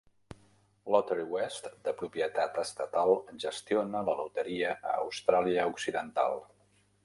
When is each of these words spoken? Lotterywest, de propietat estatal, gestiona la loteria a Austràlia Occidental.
Lotterywest, 0.95 1.67
de 1.87 1.93
propietat 1.99 2.57
estatal, 2.63 3.13
gestiona 3.45 4.03
la 4.11 4.17
loteria 4.23 4.75
a 4.79 4.99
Austràlia 5.05 5.71
Occidental. 5.77 6.45